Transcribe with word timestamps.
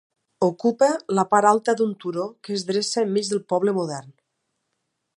Ocupa 0.45 0.87
la 1.19 1.25
part 1.33 1.49
alta 1.51 1.75
d'un 1.81 1.93
turó 2.05 2.25
que 2.47 2.57
es 2.57 2.65
dreça 2.73 3.05
enmig 3.07 3.31
del 3.35 3.45
poble 3.55 3.79
modern. 3.81 4.13